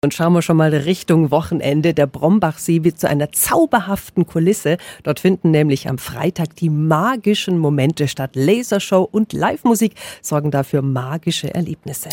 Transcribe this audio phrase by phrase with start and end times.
[0.00, 1.92] Und schauen wir schon mal Richtung Wochenende.
[1.92, 4.76] Der Brombachsee wird zu einer zauberhaften Kulisse.
[5.02, 8.30] Dort finden nämlich am Freitag die magischen Momente statt.
[8.34, 12.10] Lasershow und Live-Musik sorgen dafür magische Erlebnisse.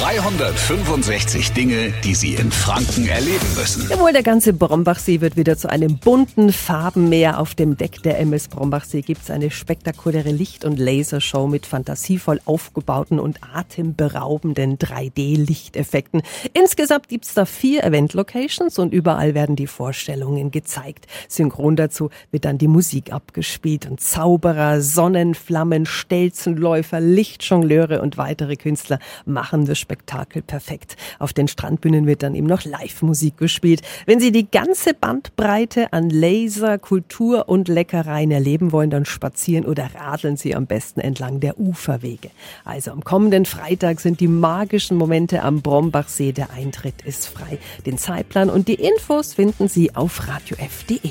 [0.00, 3.88] 365 Dinge, die Sie in Franken erleben müssen.
[3.88, 7.38] Jawohl, der ganze Brombachsee wird wieder zu einem bunten Farbenmeer.
[7.38, 12.40] Auf dem Deck der MS Brombachsee gibt es eine spektakuläre Licht- und Lasershow mit fantasievoll
[12.44, 16.22] aufgebauten und atemberaubenden 3D-Lichteffekten.
[16.52, 21.06] Insgesamt gibt es da vier Event-Locations und überall werden die Vorstellungen gezeigt.
[21.28, 28.98] Synchron dazu wird dann die Musik abgespielt und Zauberer, Sonnenflammen, Stelzenläufer, Lichtjongleure und weitere Künstler
[29.24, 30.96] machen das Spektakel perfekt.
[31.18, 33.82] Auf den Strandbühnen wird dann eben noch Live-Musik gespielt.
[34.06, 39.90] Wenn Sie die ganze Bandbreite an Laser, Kultur und Leckereien erleben wollen, dann spazieren oder
[39.94, 42.30] radeln Sie am besten entlang der Uferwege.
[42.64, 46.32] Also am kommenden Freitag sind die magischen Momente am Brombachsee.
[46.32, 47.58] Der Eintritt ist frei.
[47.84, 51.10] Den Zeitplan und die Infos finden Sie auf radiof.de.